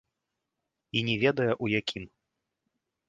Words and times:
І 0.99 1.03
не 1.09 1.15
ведае, 1.25 1.49
у 1.67 1.73
якім. 1.79 2.03